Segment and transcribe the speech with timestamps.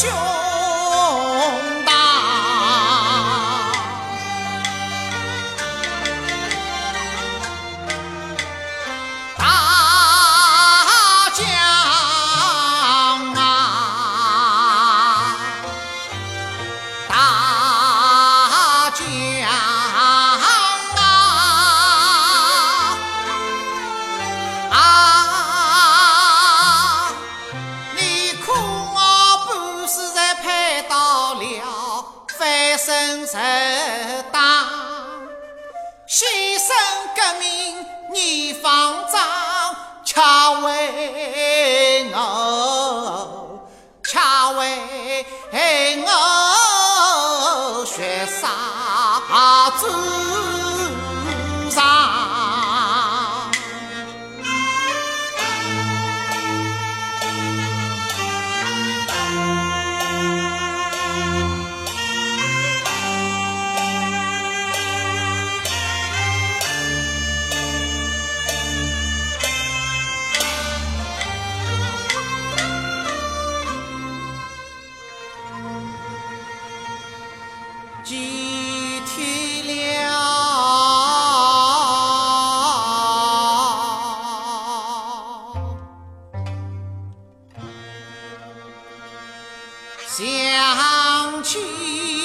[0.00, 0.29] 生
[36.10, 36.24] 牺
[36.58, 36.66] 牲
[37.14, 39.22] 革命你方丈，
[40.04, 43.70] 恰为我，
[44.02, 49.86] 恰为我血洒祖。
[90.80, 92.19] 上去。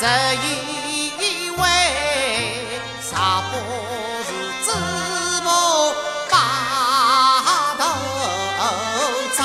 [0.00, 1.62] 这一位
[3.02, 3.52] 啥不
[4.24, 4.28] 是
[4.64, 4.66] 芝
[5.44, 5.46] 麻
[6.30, 6.32] 把
[7.76, 7.82] 头
[9.36, 9.38] 长？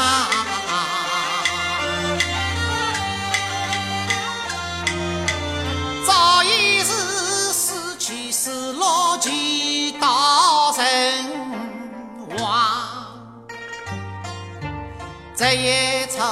[6.07, 6.09] 早
[6.43, 6.47] 已
[6.79, 6.89] 是
[7.51, 10.85] 死去是落去到人
[12.39, 12.47] 亡，
[15.35, 16.23] 这一错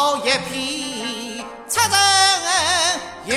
[0.00, 1.78] 好一片，出
[3.26, 3.36] 人！